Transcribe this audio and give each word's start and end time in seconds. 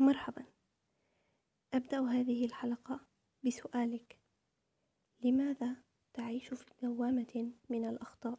مرحبا 0.00 0.44
أبدأ 1.74 2.00
هذه 2.00 2.44
الحلقة 2.44 3.00
بسؤالك 3.46 4.18
لماذا 5.20 5.76
تعيش 6.14 6.54
في 6.54 6.64
دوامة 6.82 7.52
من 7.68 7.88
الأخطاء؟ 7.88 8.38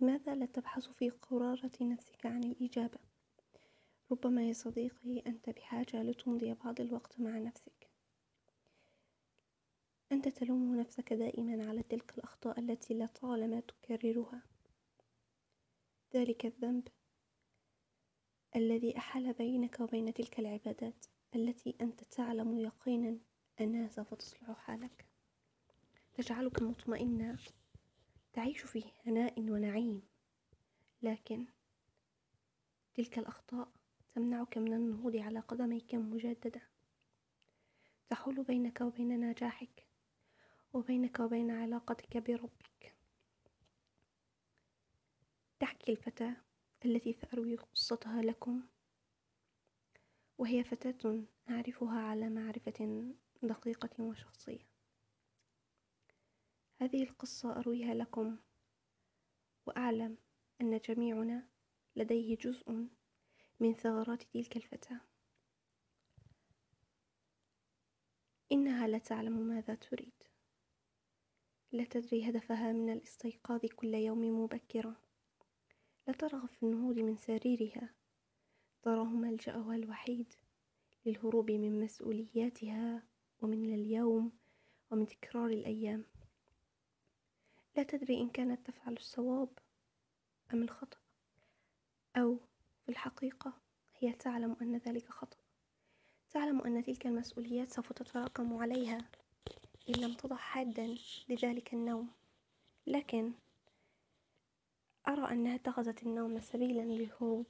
لماذا 0.00 0.34
لا 0.34 0.46
تبحث 0.46 0.88
في 0.88 1.10
قرارة 1.10 1.72
نفسك 1.80 2.26
عن 2.26 2.44
الإجابة؟ 2.44 2.98
ربما 4.10 4.48
يا 4.48 4.52
صديقي 4.52 5.18
أنت 5.26 5.50
بحاجة 5.50 6.02
لتمضي 6.02 6.54
بعض 6.54 6.80
الوقت 6.80 7.20
مع 7.20 7.38
نفسك 7.38 7.90
أنت 10.12 10.28
تلوم 10.28 10.76
نفسك 10.80 11.12
دائما 11.12 11.68
على 11.68 11.82
تلك 11.82 12.18
الأخطاء 12.18 12.60
التي 12.60 12.94
لطالما 12.94 13.60
تكررها 13.60 14.42
ذلك 16.14 16.46
الذنب 16.46 16.88
الذي 18.56 18.98
أحال 18.98 19.32
بينك 19.32 19.80
وبين 19.80 20.14
تلك 20.14 20.38
العبادات 20.38 21.06
التي 21.34 21.76
أنت 21.80 22.04
تعلم 22.04 22.58
يقينا 22.58 23.18
أنها 23.60 23.88
سوف 23.88 24.14
تصلح 24.14 24.52
حالك. 24.52 25.06
تجعلك 26.14 26.62
مطمئنا. 26.62 27.36
تعيش 28.32 28.60
في 28.60 28.84
هناء 29.06 29.40
ونعيم. 29.40 30.02
لكن 31.02 31.46
تلك 32.94 33.18
الأخطاء 33.18 33.68
تمنعك 34.14 34.58
من 34.58 34.72
النهوض 34.72 35.16
على 35.16 35.40
قدميك 35.40 35.94
مجددا. 35.94 36.60
تحول 38.08 38.42
بينك 38.42 38.80
وبين 38.80 39.20
نجاحك 39.30 39.86
وبينك 40.72 41.20
وبين 41.20 41.50
علاقتك 41.50 42.16
بربك. 42.16 42.94
تحكي 45.60 45.92
الفتاة 45.92 46.36
التي 46.84 47.12
سأروي 47.12 47.56
قصتها 47.56 48.22
لكم. 48.22 48.62
وهي 50.38 50.64
فتاة 50.64 51.24
أعرفها 51.50 52.00
على 52.00 52.28
معرفة 52.28 53.12
دقيقة 53.42 54.02
وشخصية. 54.04 54.68
هذه 56.80 57.02
القصة 57.02 57.56
أرويها 57.58 57.94
لكم. 57.94 58.38
وأعلم 59.66 60.18
أن 60.60 60.78
جميعنا 60.78 61.48
لديه 61.96 62.36
جزء 62.36 62.88
من 63.60 63.74
ثغرات 63.74 64.22
تلك 64.22 64.56
الفتاة. 64.56 65.00
إنها 68.52 68.88
لا 68.88 68.98
تعلم 68.98 69.32
ماذا 69.32 69.74
تريد. 69.74 70.12
لا 71.72 71.84
تدري 71.84 72.30
هدفها 72.30 72.72
من 72.72 72.92
الاستيقاظ 72.92 73.66
كل 73.66 73.94
يوم 73.94 74.42
مبكرا. 74.42 75.11
لا 76.06 76.12
ترغب 76.12 76.48
في 76.48 76.62
النهوض 76.62 76.98
من 76.98 77.16
سريرها. 77.16 77.94
تراه 78.82 79.04
ملجأها 79.04 79.74
الوحيد 79.74 80.32
للهروب 81.06 81.50
من 81.50 81.80
مسؤولياتها 81.80 83.02
ومن 83.42 83.74
اليوم 83.74 84.32
ومن 84.90 85.06
تكرار 85.06 85.46
الأيام. 85.46 86.04
لا 87.76 87.82
تدري 87.82 88.20
إن 88.20 88.28
كانت 88.28 88.66
تفعل 88.66 88.92
الصواب 88.92 89.48
أم 90.52 90.62
الخطأ 90.62 90.98
أو 92.16 92.38
في 92.82 92.88
الحقيقة 92.88 93.52
هي 93.98 94.12
تعلم 94.12 94.56
أن 94.62 94.76
ذلك 94.76 95.08
خطأ. 95.08 95.36
تعلم 96.30 96.60
أن 96.60 96.84
تلك 96.84 97.06
المسؤوليات 97.06 97.70
سوف 97.70 97.92
تتراكم 97.92 98.56
عليها 98.56 98.98
إن 99.88 99.94
لم 99.94 100.14
تضع 100.14 100.36
حدا 100.36 100.94
لذلك 101.28 101.74
النوم. 101.74 102.10
لكن 102.86 103.32
أرى 105.08 105.32
أنها 105.32 105.54
اتخذت 105.54 106.02
النوم 106.02 106.40
سبيلا 106.40 106.82
للهروب 106.82 107.46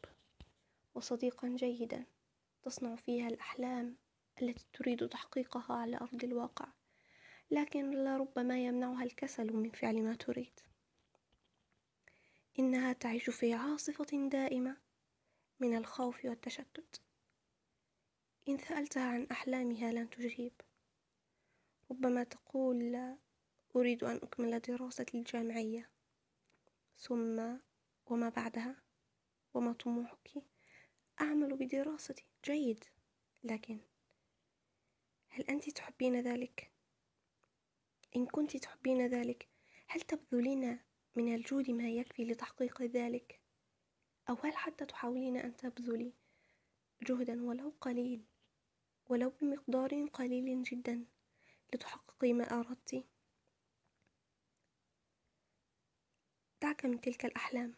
وصديقا 0.95 1.49
جيدا 1.49 2.05
تصنع 2.63 2.97
فيها 2.97 3.29
الأحلام 3.29 3.97
التي 4.43 4.67
تريد 4.73 5.09
تحقيقها 5.09 5.75
على 5.77 5.97
أرض 5.97 6.25
الواقع 6.25 6.67
لكن 7.51 7.91
لربما 7.91 8.65
يمنعها 8.65 9.05
الكسل 9.05 9.53
من 9.53 9.71
فعل 9.71 10.03
ما 10.03 10.15
تريد. 10.15 10.61
إنها 12.59 12.93
تعيش 12.93 13.31
في 13.31 13.55
عاصفة 13.55 14.29
دائمة 14.29 14.77
من 15.61 15.77
الخوف 15.77 16.25
والتشتت. 16.25 17.01
إن 18.49 18.59
سألتها 18.59 19.03
عن 19.03 19.27
أحلامها 19.31 19.93
لن 19.93 20.11
تجيب. 20.11 20.53
ربما 21.91 22.25
تقول 22.25 23.17
أريد 23.77 24.05
أن 24.05 24.17
أكمل 24.17 24.61
دراستي 24.61 25.19
الجامعية. 25.19 25.92
ثم 26.99 27.57
وما 28.07 28.29
بعدها 28.29 28.83
وما 29.55 29.73
طموحك 29.73 30.31
أعمل 31.21 31.57
بدراستي 31.57 32.27
جيد 32.45 32.85
لكن 33.45 33.81
هل 35.29 35.43
أنت 35.45 35.71
تحبين 35.71 36.21
ذلك؟ 36.21 36.73
إن 38.17 38.27
كنت 38.27 38.57
تحبين 38.57 39.07
ذلك 39.07 39.49
هل 39.89 40.01
تبذلين 40.01 40.81
من 41.17 41.35
الجود 41.35 41.71
ما 41.71 41.91
يكفي 41.91 42.25
لتحقيق 42.25 42.83
ذلك؟ 42.83 43.41
أو 44.29 44.35
هل 44.35 44.57
حتى 44.57 44.85
تحاولين 44.85 45.37
أن 45.37 45.57
تبذلي 45.57 46.13
جهدا 47.03 47.43
ولو 47.43 47.73
قليل 47.81 48.25
ولو 49.07 49.31
بمقدار 49.31 50.07
قليل 50.07 50.63
جدا 50.63 51.05
لتحققي 51.75 52.33
ما 52.33 52.45
أردت 52.45 53.05
دعك 56.63 56.85
من 56.85 57.01
تلك 57.01 57.25
الأحلام. 57.25 57.75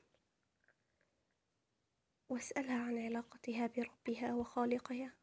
واسألها 2.29 2.79
عن 2.83 2.99
علاقتها 2.99 3.67
بربها 3.67 4.35
وخالقها. 4.35 5.15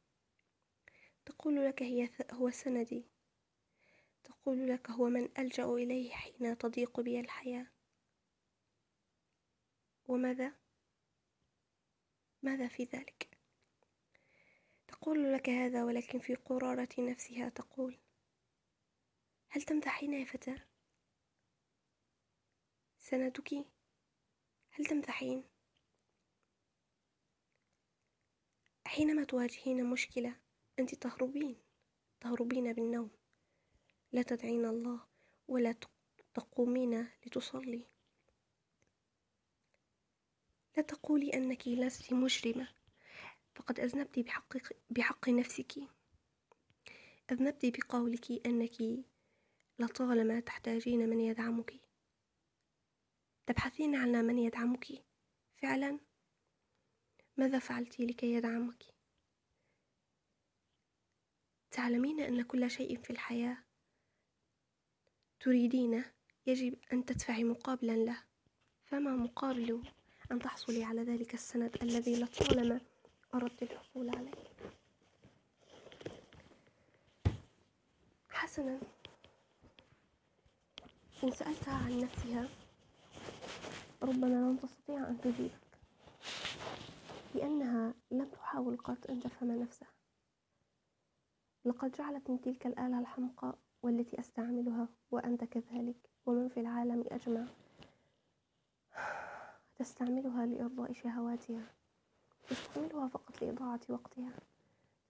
تقول 1.26 1.66
لك 1.66 1.84
هي 1.84 2.10
هو 2.32 2.50
سندي. 2.50 3.06
تقول 4.24 4.68
لك 4.68 4.90
هو 4.90 5.10
من 5.10 5.30
ألجأ 5.38 5.66
إليه 5.66 6.12
حين 6.12 6.58
تضيق 6.58 7.00
بي 7.00 7.20
الحياة. 7.20 7.68
وماذا؟ 10.08 10.54
ماذا 12.42 12.68
في 12.68 12.84
ذلك؟ 12.84 13.38
تقول 14.88 15.34
لك 15.34 15.50
هذا 15.50 15.84
ولكن 15.84 16.20
في 16.20 16.36
قرارة 16.36 16.90
نفسها 17.00 17.50
تقول 17.50 17.98
هل 19.50 19.62
تمزحين 19.62 20.14
يا 20.14 20.26
فتاة؟ 20.26 20.71
سندك. 23.02 23.54
هل 24.72 24.86
تمزحين 24.86 25.44
حينما 28.86 29.24
تواجهين 29.24 29.86
مشكلة 29.86 30.36
أنت 30.80 30.96
تهربين 30.96 31.56
تهربين 32.20 32.74
بالنوم. 32.74 33.10
لا 34.12 34.22
تدعين 34.22 34.66
الله 34.66 35.00
ولا 35.48 35.76
تقومين 36.34 37.08
لتصلي. 37.26 37.86
لا 40.78 40.84
تقولي 40.84 41.34
أنك 41.34 41.68
لست 41.68 42.14
مجرمة. 42.14 42.68
فقد 43.56 43.80
أذنبت 43.80 44.20
بحق, 44.20 44.58
بحق 44.90 45.30
نفسك. 45.30 45.74
أذنبت 47.32 47.66
بقولك 47.66 48.46
أنك 48.46 49.06
لطالما 49.80 50.40
تحتاجين 50.40 51.10
من 51.10 51.20
يدعمك. 51.20 51.91
تبحثين 53.46 53.96
عن 53.96 54.12
من 54.12 54.38
يدعمك؟ 54.38 54.88
فعلا. 55.62 56.00
ماذا 57.38 57.60
فعلت 57.60 58.00
لكي 58.00 58.34
يدعمك؟ 58.34 58.84
تعلمين 61.72 62.20
أن 62.22 62.42
كل 62.42 62.70
شيء 62.70 62.98
في 62.98 63.10
الحياة 63.10 63.58
تريدينه 65.40 66.12
يجب 66.46 66.78
أن 66.94 67.06
تدفعي 67.06 67.44
مقابلا 67.44 67.96
له. 67.96 68.24
فما 68.86 69.16
مقابل 69.16 69.84
أن 70.32 70.40
تحصلي 70.40 70.84
على 70.84 71.02
ذلك 71.02 71.34
السند 71.34 71.78
الذي 71.84 72.24
لطالما 72.24 72.82
أردت 73.34 73.64
الحصول 73.64 74.10
عليه؟ 74.10 74.32
حسنا. 78.30 78.80
إن 81.24 81.32
سألتها 81.32 81.74
عن 81.74 82.00
نفسها 82.00 82.50
ربما 84.04 84.26
لن 84.26 84.60
تستطيع 84.62 85.08
أن 85.10 85.22
تجيبك 85.22 85.62
لأنها 87.36 87.94
لم 88.12 88.30
تحاول 88.30 88.78
قط 88.78 89.10
أن 89.10 89.20
تفهم 89.20 89.62
نفسها. 89.62 89.88
لقد 91.66 91.92
جعلت 91.92 92.30
من 92.30 92.42
تلك 92.42 92.68
الآلة 92.68 93.00
الحمقاء 93.00 93.58
والتي 93.84 94.20
أستعملها 94.20 94.88
وأنت 95.12 95.44
كذلك 95.44 96.10
ومن 96.26 96.50
في 96.50 96.60
العالم 96.60 97.06
أجمع. 97.12 97.46
تستعملها 99.76 100.46
لإرضاء 100.46 100.94
شهواتها 100.94 101.64
تستعملها 102.50 103.08
فقط 103.08 103.42
لإضاعة 103.42 103.80
وقتها 103.90 104.34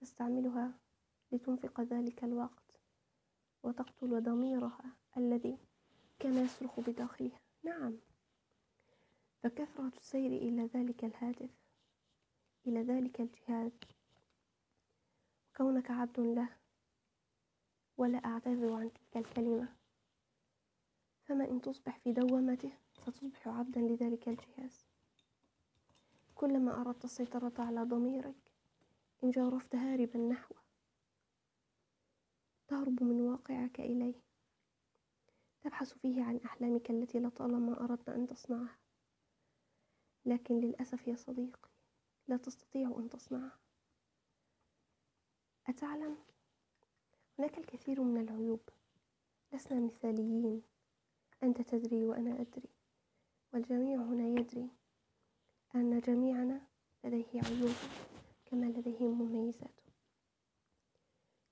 تستعملها 0.00 0.72
لتنفق 1.32 1.80
ذلك 1.80 2.24
الوقت 2.24 2.62
وتقتل 3.62 4.22
ضميرها 4.22 4.84
الذي 5.16 5.58
كان 6.18 6.44
يصرخ 6.44 6.80
بداخلها. 6.80 7.40
نعم. 7.64 7.98
فكثرة 9.42 9.92
السير 9.96 10.32
إلى 10.32 10.66
ذلك 10.74 11.04
الهدف 11.04 11.50
إلى 12.66 12.82
ذلك 12.82 13.20
الجهاد 13.20 13.84
كونك 15.56 15.90
عبد 15.90 16.20
له 16.20 16.48
ولا 17.96 18.18
أعتذر 18.18 18.72
عن 18.72 18.90
تلك 18.92 19.16
الكلمة. 19.16 19.68
فما 21.24 21.50
إن 21.50 21.60
تصبح 21.60 21.98
في 21.98 22.12
دوامته 22.12 22.72
ستصبح 22.92 23.48
عبدا 23.48 23.80
لذلك 23.80 24.28
الجهاز. 24.28 24.86
كلما 26.34 26.80
أردت 26.80 27.04
السيطرة 27.04 27.52
على 27.58 27.82
ضميرك 27.82 28.52
إن 29.24 29.30
جارفت 29.30 29.74
هاربا 29.74 30.18
نحوه 30.18 30.58
تهرب 32.68 33.02
من 33.02 33.20
واقعك 33.20 33.80
إليه. 33.80 34.14
تبحث 35.64 35.92
فيه 35.92 36.22
عن 36.22 36.36
أحلامك 36.44 36.90
التي 36.90 37.18
لطالما 37.18 37.84
أردت 37.84 38.08
أن 38.08 38.26
تصنعها. 38.26 38.81
لكن 40.26 40.60
للأسف 40.60 41.08
يا 41.08 41.16
صديقي 41.16 41.70
لا 42.28 42.36
تستطيع 42.36 42.96
أن 42.98 43.08
تصنعها 43.08 43.58
أتعلم؟ 45.68 46.16
هناك 47.38 47.58
الكثير 47.58 48.02
من 48.02 48.20
العيوب. 48.22 48.60
لسنا 49.52 49.80
مثاليين. 49.80 50.62
أنت 51.42 51.60
تدري 51.60 52.04
وأنا 52.04 52.40
أدري. 52.40 52.68
والجميع 53.52 54.02
هنا 54.02 54.40
يدري 54.40 54.68
أن 55.74 56.00
جميعنا 56.00 56.60
لديه 57.04 57.42
عيوب 57.44 57.74
كما 58.46 58.66
لديه 58.66 59.08
مميزات. 59.08 59.80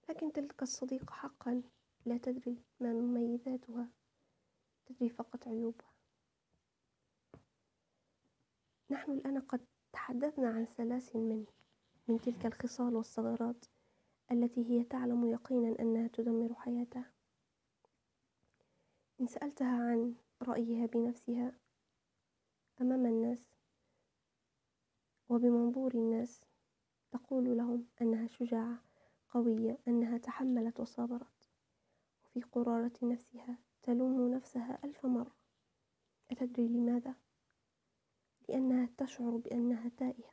لكن 0.08 0.32
تلك 0.32 0.62
الصديقة 0.62 1.12
حقا 1.12 1.62
لا 2.06 2.18
تدري 2.18 2.62
ما 2.80 2.92
مميزاتها. 2.92 3.88
تدري 4.86 5.08
فقط 5.08 5.48
عيوبها. 5.48 5.89
نحن 8.90 9.12
الآن 9.12 9.40
قد 9.40 9.60
تحدثنا 9.92 10.48
عن 10.48 10.66
سلاسل 10.66 11.18
من 11.18 11.44
من 12.08 12.20
تلك 12.20 12.46
الخصال 12.46 12.96
والثغرات 12.96 13.64
التي 14.32 14.70
هي 14.70 14.84
تعلم 14.84 15.26
يقينا 15.26 15.76
أنها 15.80 16.08
تدمر 16.08 16.54
حياتها. 16.54 17.10
إن 19.20 19.26
سألتها 19.26 19.90
عن 19.90 20.14
رأيها 20.42 20.86
بنفسها 20.86 21.52
أمام 22.80 23.06
الناس 23.06 23.44
وبمنظور 25.28 25.94
الناس 25.94 26.40
تقول 27.10 27.56
لهم 27.56 27.86
أنها 28.02 28.26
شجاعة 28.26 28.78
قوية 29.30 29.78
أنها 29.88 30.18
تحملت 30.18 30.80
وصبرت 30.80 31.48
وفي 32.24 32.42
قرارة 32.42 32.92
نفسها 33.02 33.58
تلوم 33.82 34.34
نفسها 34.34 34.78
ألف 34.84 35.06
مرة. 35.06 35.34
أتدري 36.30 36.68
لماذا؟ 36.68 37.14
لأنها 38.50 38.88
تشعر 38.98 39.36
بأنها 39.36 39.88
تائهة. 39.88 40.32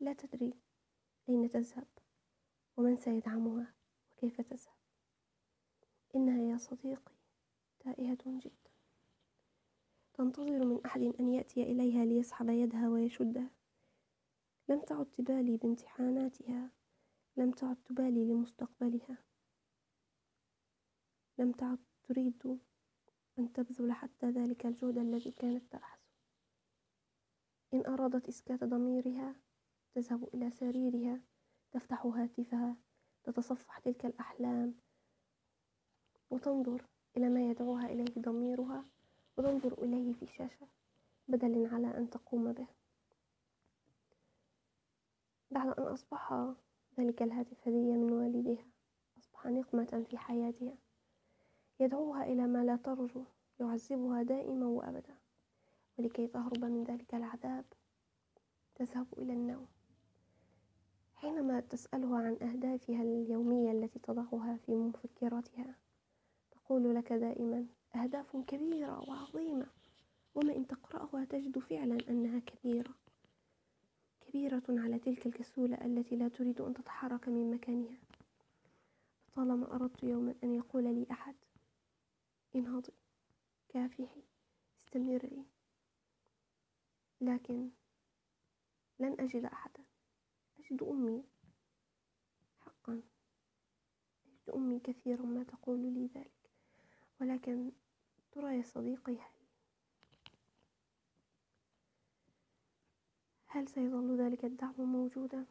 لا 0.00 0.12
تدري 0.12 0.54
أين 1.28 1.50
تذهب 1.50 1.86
ومن 2.76 2.96
سيدعمها 2.96 3.74
وكيف 4.12 4.40
تذهب. 4.40 4.76
إنها 6.16 6.52
يا 6.52 6.58
صديقي 6.58 7.14
تائهة 7.80 8.18
جدا. 8.26 8.70
تنتظر 10.14 10.64
من 10.64 10.84
أحد 10.86 11.00
أن 11.00 11.28
يأتي 11.28 11.62
إليها 11.62 12.04
ليسحب 12.04 12.48
يدها 12.48 12.88
ويشدها. 12.88 13.50
لم 14.68 14.80
تعد 14.80 15.06
تبالي 15.06 15.56
بامتحاناتها. 15.56 16.70
لم 17.36 17.50
تعد 17.50 17.76
تبالي 17.84 18.24
لمستقبلها. 18.24 19.18
لم 21.38 21.52
تعد 21.52 21.78
تريد 22.02 22.58
أن 23.38 23.52
تبذل 23.52 23.92
حتى 23.92 24.26
ذلك 24.26 24.66
الجهد 24.66 24.98
الذي 24.98 25.30
كانت 25.30 25.72
تبحث 25.72 26.11
إن 27.74 27.86
أرادت 27.86 28.28
إسكات 28.28 28.64
ضميرها 28.64 29.34
تذهب 29.94 30.28
إلى 30.34 30.50
سريرها 30.50 31.20
تفتح 31.72 32.06
هاتفها 32.06 32.76
تتصفح 33.24 33.78
تلك 33.78 34.06
الأحلام 34.06 34.74
وتنظر 36.30 36.84
إلى 37.16 37.28
ما 37.28 37.50
يدعوها 37.50 37.86
إليه 37.86 38.14
ضميرها 38.18 38.84
وتنظر 39.36 39.82
إليه 39.82 40.12
في 40.12 40.22
الشاشة 40.22 40.66
بدلا 41.28 41.74
على 41.74 41.96
أن 41.96 42.10
تقوم 42.10 42.52
به. 42.52 42.66
بعد 45.50 45.68
أن 45.68 45.82
أصبح 45.82 46.52
ذلك 46.98 47.22
الهاتف 47.22 47.68
هدية 47.68 47.96
من 47.96 48.12
والدها 48.12 48.64
أصبح 49.18 49.46
نقمة 49.46 50.04
في 50.10 50.18
حياتها. 50.18 50.74
يدعوها 51.80 52.24
إلى 52.24 52.46
ما 52.46 52.64
لا 52.64 52.76
ترجو 52.76 53.24
يعذبها 53.60 54.22
دائما 54.22 54.66
وأبدا. 54.66 55.21
ولكي 55.98 56.26
تهرب 56.26 56.64
من 56.64 56.84
ذلك 56.84 57.14
العذاب 57.14 57.64
تذهب 58.74 59.06
إلى 59.18 59.32
النوم. 59.32 59.66
حينما 61.14 61.60
تسألها 61.60 62.16
عن 62.18 62.32
أهدافها 62.48 63.02
اليومية 63.02 63.72
التي 63.72 63.98
تضعها 63.98 64.56
في 64.56 64.74
مفكراتها 64.74 65.74
تقول 66.50 66.94
لك 66.94 67.12
دائما 67.12 67.66
أهداف 67.94 68.36
كبيرة 68.36 69.10
وعظيمة 69.10 69.66
وما 70.34 70.56
إن 70.56 70.66
تقرأها 70.66 71.24
تجد 71.24 71.58
فعلا 71.58 71.98
أنها 72.08 72.38
كبيرة. 72.38 72.94
كبيرة 74.20 74.62
على 74.68 74.98
تلك 74.98 75.26
الكسولة 75.26 75.76
التي 75.84 76.16
لا 76.16 76.28
تريد 76.28 76.60
أن 76.60 76.74
تتحرك 76.74 77.28
من 77.28 77.50
مكانها. 77.50 77.98
طالما 79.32 79.74
أردت 79.74 80.02
يوما 80.02 80.34
أن 80.44 80.54
يقول 80.54 80.84
لي 80.84 81.06
أحد 81.10 81.34
انهضي 82.56 82.92
كافحي 83.68 84.22
استمري 84.78 85.44
لكن 87.22 87.70
لن 88.98 89.20
أجد 89.20 89.44
أحدا. 89.44 89.84
أجد 90.58 90.82
أمي 90.82 91.24
حقا. 92.60 93.02
أجد 94.26 94.50
أمي 94.54 94.80
كثيرا 94.80 95.22
ما 95.22 95.44
تقول 95.44 95.80
لي 95.80 96.06
ذلك. 96.06 96.50
ولكن 97.20 97.72
ترى 98.32 98.56
يا 98.56 98.62
صديقي 98.62 99.12
هل 99.12 99.32
هل 103.46 103.68
سيظل 103.68 104.16
ذلك 104.20 104.44
الدعم 104.44 104.74
موجودا؟ 104.78 105.46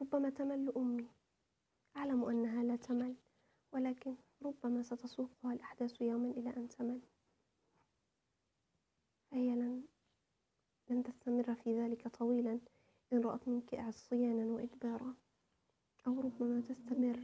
ربما 0.00 0.30
تمل 0.30 0.72
أمي. 0.76 1.08
أعلم 1.96 2.24
أنها 2.24 2.62
لا 2.64 2.76
تمل 2.76 3.16
ولكن 3.72 4.16
ربما 4.42 4.82
ستسوقها 4.82 5.52
الأحداث 5.52 6.00
يوما 6.00 6.30
إلى 6.30 6.56
أن 6.56 6.68
تمل. 6.68 7.00
فهي 9.30 9.54
لن 9.54 9.84
لن 10.90 11.02
تستمر 11.02 11.54
في 11.54 11.80
ذلك 11.80 12.08
طويلا. 12.08 12.60
إن 13.12 13.20
رأت 13.20 13.48
منك 13.48 13.74
عصيانا 13.74 14.44
وادبارا 14.44 15.14
أو 16.06 16.20
ربما 16.20 16.60
تستمر 16.60 17.20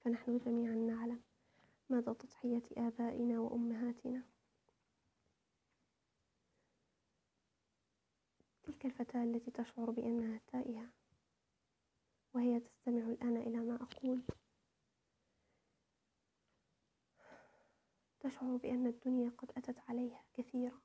فنحن 0.00 0.38
جميعا 0.38 0.74
نعلم 0.74 1.20
مدى 1.90 2.14
تضحية 2.14 2.62
آبائنا 2.76 3.40
وأمهاتنا. 3.40 4.22
تلك 8.62 8.86
الفتاة 8.86 9.24
التي 9.24 9.50
تشعر 9.50 9.90
بأنها 9.90 10.40
تائهة 10.52 10.88
وهي 12.34 12.60
تستمع 12.60 13.02
الآن 13.02 13.36
إلى 13.36 13.60
ما 13.60 13.74
أقول. 13.82 14.22
تشعر 18.20 18.56
بأن 18.56 18.86
الدنيا 18.86 19.30
قد 19.38 19.50
أتت 19.56 19.78
عليها 19.88 20.24
كثيرا. 20.34 20.80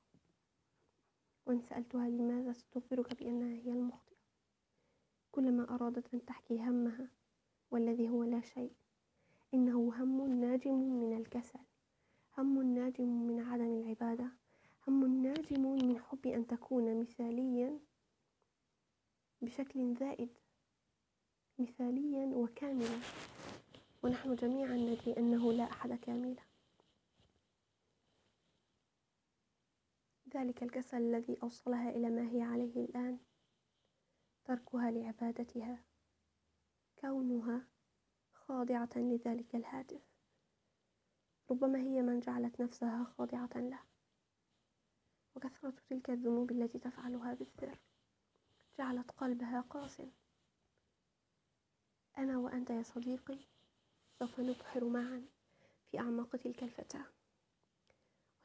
وإن 1.45 1.61
سألتها 1.61 2.09
لماذا 2.09 2.53
ستخبرك 2.53 3.13
بأنها 3.19 3.47
هي 3.47 3.71
المخطئة؟ 3.71 4.15
كلما 5.31 5.75
أرادت 5.75 6.13
أن 6.13 6.25
تحكي 6.25 6.59
همها 6.59 7.07
والذي 7.71 8.09
هو 8.09 8.23
لا 8.23 8.41
شيء 8.41 8.71
إنه 9.53 9.93
هم 9.95 10.41
ناجم 10.41 10.75
من 10.75 11.17
الكسل 11.17 11.59
هم 12.37 12.75
ناجم 12.75 13.27
من 13.27 13.39
عدم 13.39 13.79
العبادة 13.79 14.31
هم 14.87 15.23
ناجم 15.23 15.61
من 15.61 15.99
حب 15.99 16.27
أن 16.27 16.47
تكون 16.47 16.99
مثاليا 17.01 17.79
بشكل 19.41 19.93
زائد 19.93 20.29
مثاليا 21.59 22.25
وكاملا. 22.35 22.99
ونحن 24.03 24.35
جميعا 24.35 24.77
ندري 24.77 25.17
أنه 25.17 25.53
لا 25.53 25.63
أحد 25.63 25.93
كاملا. 25.93 26.41
ذلك 30.35 30.63
الكسل 30.63 30.97
الذي 30.97 31.37
أوصلها 31.43 31.89
إلى 31.89 32.09
ما 32.09 32.29
هي 32.31 32.41
عليه 32.41 32.85
الآن؟ 32.85 33.19
تركها 34.45 34.91
لعبادتها 34.91 35.83
كونها 36.99 37.67
خاضعة 38.33 38.89
لذلك 38.95 39.55
الهاتف. 39.55 40.01
ربما 41.51 41.79
هي 41.79 42.01
من 42.01 42.19
جعلت 42.19 42.61
نفسها 42.61 43.03
خاضعة 43.03 43.49
له. 43.55 43.79
وكثرة 45.35 45.73
تلك 45.89 46.09
الذنوب 46.09 46.51
التي 46.51 46.79
تفعلها 46.79 47.33
بالسر 47.33 47.79
جعلت 48.77 49.11
قلبها 49.11 49.61
قاس 49.61 50.01
أنا 52.17 52.37
وأنت 52.37 52.69
يا 52.69 52.83
صديقي 52.83 53.39
سوف 54.19 54.39
نبحر 54.39 54.85
معا 54.85 55.25
في 55.91 55.99
أعماق 55.99 56.35
تلك 56.35 56.63
الفتاة. 56.63 57.05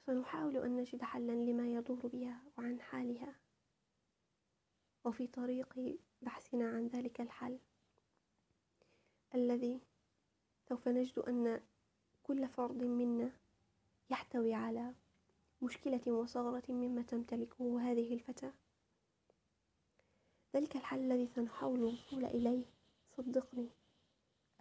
وسنحاول 0.02 0.57
أن 0.57 0.76
نجد 0.76 1.02
حلا 1.02 1.33
لما 1.33 1.66
يدور 1.66 2.07
بها 2.07 2.42
وعن 2.59 2.80
حالها 2.80 3.35
وفي 5.04 5.26
طريق 5.26 5.99
بحثنا 6.23 6.69
عن 6.69 6.87
ذلك 6.87 7.21
الحل 7.21 7.59
الذي 9.35 9.80
سوف 10.69 10.88
نجد 10.88 11.19
أن 11.19 11.61
كل 12.23 12.49
فرد 12.49 12.83
منا 12.85 13.33
يحتوي 14.11 14.54
على 14.54 14.95
مشكلة 15.62 16.00
وثغرة 16.07 16.62
مما 16.69 17.02
تمتلكه 17.02 17.80
هذه 17.80 18.14
الفتاة. 18.14 18.52
ذلك 20.57 20.76
الحل 20.76 20.99
الذي 20.99 21.26
سنحاول 21.26 21.78
الوصول 21.78 22.25
إليه 22.25 22.64
صدقني 23.16 23.69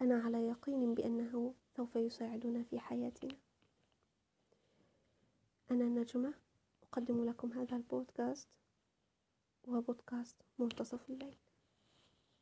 أنا 0.00 0.22
على 0.22 0.48
يقين 0.48 0.94
بأنه 0.94 1.54
سوف 1.76 1.96
يساعدنا 1.96 2.62
في 2.62 2.80
حياتنا. 2.80 3.36
أنا 5.70 5.84
نجمة 5.84 6.34
أقدم 6.82 7.24
لكم 7.24 7.52
هذا 7.52 7.76
البودكاست 7.76 8.48
وبودكاست 9.68 10.36
منتصف 10.58 11.10
الليل. 11.10 11.36